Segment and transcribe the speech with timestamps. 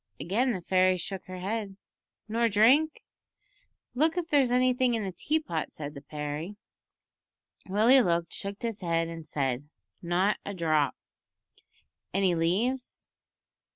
[0.19, 1.77] Again the fairy shook her head.
[2.27, 3.03] "Nor drink?"
[3.93, 6.55] "Look if there's anything in the tea pot," said the fairy.
[7.69, 9.69] Willie looked, shook his head, and said,
[10.01, 10.95] "Not a drop."
[12.15, 13.05] "Any leaves?"